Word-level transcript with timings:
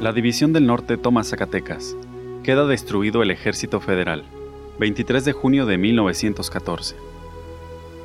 La 0.00 0.14
División 0.14 0.54
del 0.54 0.66
Norte 0.66 0.96
toma 0.96 1.24
Zacatecas. 1.24 1.94
Queda 2.42 2.64
destruido 2.64 3.22
el 3.22 3.30
Ejército 3.30 3.80
Federal. 3.80 4.24
23 4.78 5.26
de 5.26 5.32
junio 5.32 5.66
de 5.66 5.76
1914. 5.76 6.96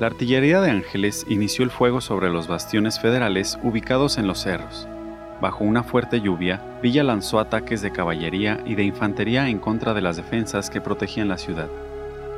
La 0.01 0.07
artillería 0.07 0.59
de 0.59 0.71
Ángeles 0.71 1.25
inició 1.29 1.63
el 1.63 1.71
fuego 1.71 2.01
sobre 2.01 2.29
los 2.29 2.49
bastiones 2.49 2.99
federales 2.99 3.57
ubicados 3.63 4.17
en 4.17 4.27
los 4.27 4.39
cerros. 4.39 4.89
Bajo 5.39 5.63
una 5.63 5.83
fuerte 5.83 6.19
lluvia, 6.19 6.61
Villa 6.83 7.01
lanzó 7.05 7.39
ataques 7.39 7.81
de 7.81 7.91
caballería 7.91 8.61
y 8.65 8.75
de 8.75 8.83
infantería 8.83 9.47
en 9.47 9.59
contra 9.59 9.93
de 9.93 10.01
las 10.01 10.17
defensas 10.17 10.69
que 10.69 10.81
protegían 10.81 11.29
la 11.29 11.37
ciudad. 11.37 11.69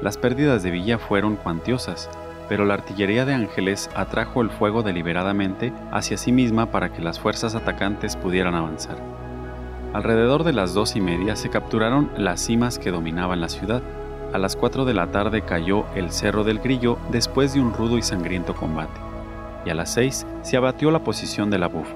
Las 0.04 0.20
pérdidas 0.20 0.62
de 0.62 0.70
Villa 0.70 1.00
fueron 1.00 1.36
cuantiosas, 1.36 2.12
pero 2.48 2.64
la 2.64 2.76
artillería 2.76 3.26
de 3.26 3.34
Ángeles 3.34 3.90
atrajo 3.96 4.44
el 4.44 4.52
fuego 4.52 4.84
deliberadamente 4.84 5.74
hacia 5.92 6.16
sí 6.16 6.32
misma 6.32 6.70
para 6.70 6.94
que 6.94 7.02
las 7.02 7.20
fuerzas 7.20 7.56
atacantes 7.56 8.16
pudieran 8.16 8.54
avanzar. 8.54 9.27
Alrededor 9.94 10.44
de 10.44 10.54
las 10.54 10.74
dos 10.74 10.96
y 10.96 11.02
media 11.02 11.36
se 11.36 11.50
capturaron 11.50 12.12
las 12.18 12.42
cimas 12.42 12.78
que 12.78 12.92
dominaban 12.92 13.42
la 13.42 13.50
ciudad. 13.50 13.82
A 14.34 14.38
las 14.38 14.56
cuatro 14.56 14.84
de 14.86 14.94
la 14.94 15.08
tarde 15.08 15.42
cayó 15.42 15.86
el 15.96 16.12
Cerro 16.12 16.44
del 16.44 16.60
Grillo 16.60 16.98
después 17.12 17.54
de 17.54 17.62
un 17.62 17.74
rudo 17.74 17.98
y 17.98 18.02
sangriento 18.02 18.54
combate, 18.54 19.00
y 19.66 19.70
a 19.70 19.76
las 19.76 19.94
seis 19.94 20.28
se 20.42 20.58
abatió 20.58 20.92
la 20.92 21.04
posición 21.04 21.50
de 21.50 21.60
la 21.60 21.68
Bufa. 21.68 21.96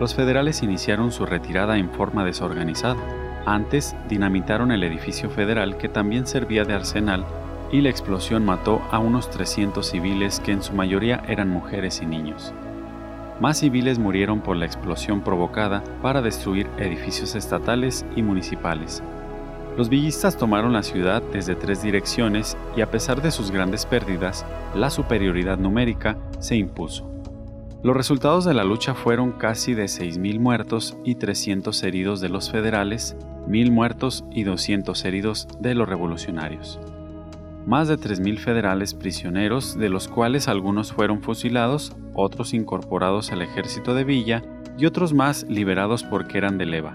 Los 0.00 0.14
federales 0.14 0.62
iniciaron 0.62 1.12
su 1.12 1.26
retirada 1.26 1.76
en 1.78 1.90
forma 1.90 2.24
desorganizada. 2.24 3.00
Antes 3.44 3.94
dinamitaron 4.08 4.72
el 4.72 4.82
edificio 4.82 5.30
federal 5.30 5.76
que 5.76 5.88
también 5.88 6.26
servía 6.26 6.64
de 6.64 6.74
arsenal 6.74 7.24
y 7.70 7.80
la 7.80 7.90
explosión 7.90 8.44
mató 8.44 8.82
a 8.90 8.98
unos 8.98 9.30
300 9.30 9.86
civiles 9.86 10.40
que 10.40 10.52
en 10.52 10.62
su 10.62 10.72
mayoría 10.72 11.22
eran 11.28 11.50
mujeres 11.50 12.00
y 12.02 12.06
niños. 12.06 12.52
Más 13.40 13.58
civiles 13.58 13.98
murieron 13.98 14.40
por 14.40 14.56
la 14.56 14.64
explosión 14.64 15.20
provocada 15.20 15.84
para 16.00 16.22
destruir 16.22 16.68
edificios 16.78 17.34
estatales 17.34 18.06
y 18.16 18.22
municipales. 18.22 19.02
Los 19.76 19.90
villistas 19.90 20.38
tomaron 20.38 20.72
la 20.72 20.82
ciudad 20.82 21.22
desde 21.32 21.54
tres 21.54 21.82
direcciones 21.82 22.56
y 22.76 22.80
a 22.80 22.90
pesar 22.90 23.20
de 23.20 23.30
sus 23.30 23.50
grandes 23.50 23.84
pérdidas, 23.84 24.46
la 24.74 24.88
superioridad 24.88 25.58
numérica 25.58 26.16
se 26.38 26.56
impuso. 26.56 27.10
Los 27.82 27.94
resultados 27.94 28.46
de 28.46 28.54
la 28.54 28.64
lucha 28.64 28.94
fueron 28.94 29.32
casi 29.32 29.74
de 29.74 29.84
6.000 29.84 30.40
muertos 30.40 30.96
y 31.04 31.16
300 31.16 31.82
heridos 31.82 32.22
de 32.22 32.30
los 32.30 32.50
federales, 32.50 33.16
1.000 33.48 33.70
muertos 33.70 34.24
y 34.32 34.44
200 34.44 35.04
heridos 35.04 35.46
de 35.60 35.74
los 35.74 35.86
revolucionarios 35.86 36.80
más 37.66 37.88
de 37.88 37.98
3.000 37.98 38.38
federales 38.38 38.94
prisioneros, 38.94 39.76
de 39.76 39.88
los 39.88 40.06
cuales 40.06 40.46
algunos 40.46 40.92
fueron 40.92 41.20
fusilados, 41.20 41.94
otros 42.14 42.54
incorporados 42.54 43.32
al 43.32 43.42
ejército 43.42 43.94
de 43.94 44.04
Villa 44.04 44.42
y 44.78 44.86
otros 44.86 45.12
más 45.12 45.44
liberados 45.48 46.04
porque 46.04 46.38
eran 46.38 46.58
de 46.58 46.66
leva. 46.66 46.92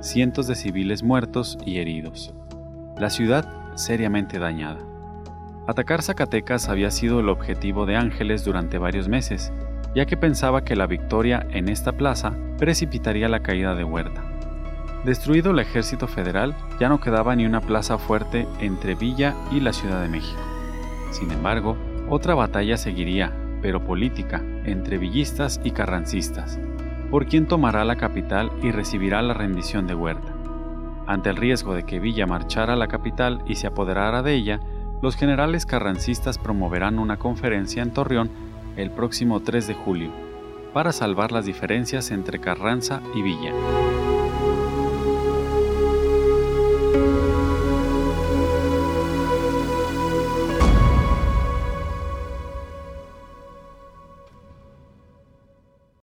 Cientos 0.00 0.48
de 0.48 0.56
civiles 0.56 1.04
muertos 1.04 1.56
y 1.64 1.78
heridos. 1.78 2.34
La 2.98 3.10
ciudad 3.10 3.48
seriamente 3.76 4.40
dañada. 4.40 4.80
Atacar 5.68 6.02
Zacatecas 6.02 6.68
había 6.68 6.90
sido 6.90 7.20
el 7.20 7.28
objetivo 7.28 7.86
de 7.86 7.94
Ángeles 7.94 8.44
durante 8.44 8.78
varios 8.78 9.08
meses, 9.08 9.52
ya 9.94 10.06
que 10.06 10.16
pensaba 10.16 10.64
que 10.64 10.74
la 10.74 10.88
victoria 10.88 11.46
en 11.50 11.68
esta 11.68 11.92
plaza 11.92 12.36
precipitaría 12.58 13.28
la 13.28 13.40
caída 13.40 13.76
de 13.76 13.84
Huerta. 13.84 14.31
Destruido 15.04 15.50
el 15.50 15.58
ejército 15.58 16.06
federal, 16.06 16.54
ya 16.78 16.88
no 16.88 17.00
quedaba 17.00 17.34
ni 17.34 17.44
una 17.44 17.60
plaza 17.60 17.98
fuerte 17.98 18.46
entre 18.60 18.94
Villa 18.94 19.34
y 19.50 19.58
la 19.58 19.72
Ciudad 19.72 20.00
de 20.00 20.08
México. 20.08 20.40
Sin 21.10 21.30
embargo, 21.32 21.76
otra 22.08 22.34
batalla 22.34 22.76
seguiría, 22.76 23.32
pero 23.62 23.84
política, 23.84 24.42
entre 24.64 24.98
villistas 24.98 25.60
y 25.64 25.72
carrancistas, 25.72 26.60
por 27.10 27.26
quién 27.26 27.46
tomará 27.46 27.84
la 27.84 27.96
capital 27.96 28.52
y 28.62 28.70
recibirá 28.70 29.22
la 29.22 29.34
rendición 29.34 29.88
de 29.88 29.94
Huerta. 29.94 30.32
Ante 31.08 31.30
el 31.30 31.36
riesgo 31.36 31.74
de 31.74 31.82
que 31.82 31.98
Villa 31.98 32.26
marchara 32.26 32.74
a 32.74 32.76
la 32.76 32.86
capital 32.86 33.42
y 33.46 33.56
se 33.56 33.66
apoderara 33.66 34.22
de 34.22 34.34
ella, 34.34 34.60
los 35.02 35.16
generales 35.16 35.66
carrancistas 35.66 36.38
promoverán 36.38 37.00
una 37.00 37.16
conferencia 37.16 37.82
en 37.82 37.90
Torreón 37.90 38.30
el 38.76 38.92
próximo 38.92 39.40
3 39.40 39.66
de 39.66 39.74
julio, 39.74 40.10
para 40.72 40.92
salvar 40.92 41.32
las 41.32 41.44
diferencias 41.44 42.12
entre 42.12 42.38
Carranza 42.38 43.00
y 43.16 43.22
Villa. 43.22 43.52